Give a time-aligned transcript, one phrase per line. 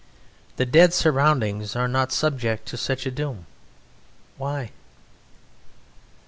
[0.55, 3.45] The dead surroundings are not subject to such a doom.
[4.35, 4.71] Why?